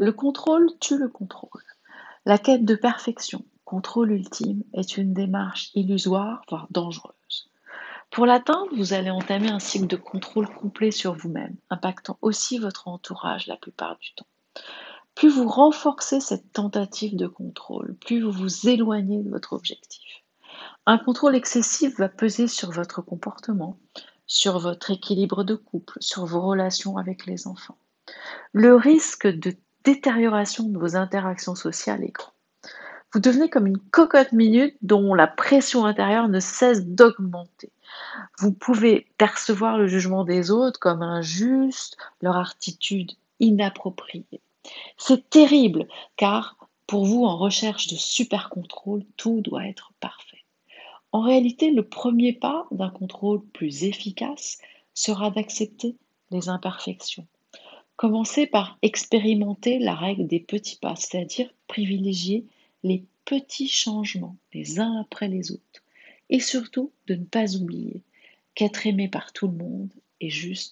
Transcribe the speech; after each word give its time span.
Le 0.00 0.12
contrôle 0.12 0.70
tue 0.78 0.96
le 0.96 1.08
contrôle. 1.08 1.64
La 2.24 2.38
quête 2.38 2.64
de 2.64 2.76
perfection, 2.76 3.44
contrôle 3.64 4.12
ultime, 4.12 4.62
est 4.72 4.96
une 4.96 5.12
démarche 5.12 5.72
illusoire, 5.74 6.42
voire 6.48 6.68
dangereuse. 6.70 7.50
Pour 8.12 8.24
l'atteindre, 8.24 8.68
vous 8.76 8.92
allez 8.92 9.10
entamer 9.10 9.50
un 9.50 9.58
cycle 9.58 9.88
de 9.88 9.96
contrôle 9.96 10.48
complet 10.48 10.92
sur 10.92 11.14
vous-même, 11.14 11.56
impactant 11.68 12.16
aussi 12.22 12.58
votre 12.58 12.86
entourage 12.86 13.48
la 13.48 13.56
plupart 13.56 13.98
du 13.98 14.14
temps. 14.14 14.26
Plus 15.16 15.30
vous 15.30 15.48
renforcez 15.48 16.20
cette 16.20 16.52
tentative 16.52 17.16
de 17.16 17.26
contrôle, 17.26 17.96
plus 17.96 18.22
vous 18.22 18.30
vous 18.30 18.68
éloignez 18.68 19.24
de 19.24 19.30
votre 19.30 19.52
objectif. 19.52 20.22
Un 20.86 20.98
contrôle 20.98 21.34
excessif 21.34 21.98
va 21.98 22.08
peser 22.08 22.46
sur 22.46 22.70
votre 22.70 23.02
comportement, 23.02 23.76
sur 24.28 24.60
votre 24.60 24.92
équilibre 24.92 25.42
de 25.42 25.56
couple, 25.56 25.98
sur 26.00 26.24
vos 26.24 26.42
relations 26.42 26.98
avec 26.98 27.26
les 27.26 27.48
enfants. 27.48 27.78
Le 28.52 28.76
risque 28.76 29.26
de 29.26 29.56
détérioration 29.88 30.64
de 30.68 30.78
vos 30.78 30.96
interactions 30.96 31.54
sociales 31.54 32.04
est 32.04 32.10
grand. 32.10 32.34
Vous 33.14 33.20
devenez 33.20 33.48
comme 33.48 33.66
une 33.66 33.78
cocotte 33.78 34.32
minute 34.32 34.76
dont 34.82 35.14
la 35.14 35.26
pression 35.26 35.86
intérieure 35.86 36.28
ne 36.28 36.40
cesse 36.40 36.84
d'augmenter. 36.84 37.72
Vous 38.38 38.52
pouvez 38.52 39.06
percevoir 39.16 39.78
le 39.78 39.88
jugement 39.88 40.24
des 40.24 40.50
autres 40.50 40.78
comme 40.78 41.00
injuste, 41.00 41.96
leur 42.20 42.36
attitude 42.36 43.12
inappropriée. 43.40 44.42
C'est 44.98 45.30
terrible 45.30 45.88
car 46.18 46.58
pour 46.86 47.06
vous 47.06 47.24
en 47.24 47.38
recherche 47.38 47.86
de 47.86 47.96
super 47.96 48.50
contrôle, 48.50 49.04
tout 49.16 49.40
doit 49.40 49.66
être 49.66 49.92
parfait. 50.00 50.44
En 51.12 51.22
réalité, 51.22 51.70
le 51.70 51.88
premier 51.88 52.34
pas 52.34 52.66
d'un 52.72 52.90
contrôle 52.90 53.42
plus 53.54 53.84
efficace 53.84 54.58
sera 54.92 55.30
d'accepter 55.30 55.96
les 56.30 56.50
imperfections 56.50 57.26
Commencez 57.98 58.46
par 58.46 58.78
expérimenter 58.82 59.80
la 59.80 59.92
règle 59.92 60.28
des 60.28 60.38
petits 60.38 60.76
pas, 60.76 60.94
c'est-à-dire 60.94 61.52
privilégier 61.66 62.44
les 62.84 63.02
petits 63.24 63.66
changements 63.66 64.36
les 64.54 64.78
uns 64.78 65.00
après 65.00 65.26
les 65.26 65.50
autres. 65.50 65.82
Et 66.30 66.38
surtout 66.38 66.92
de 67.08 67.16
ne 67.16 67.24
pas 67.24 67.56
oublier 67.56 68.00
qu'être 68.54 68.86
aimé 68.86 69.08
par 69.08 69.32
tout 69.32 69.48
le 69.48 69.56
monde 69.56 69.90
est 70.20 70.30
juste 70.30 70.66